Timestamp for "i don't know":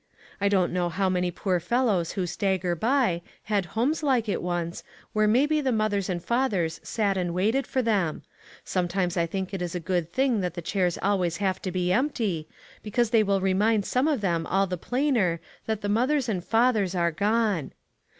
0.41-0.89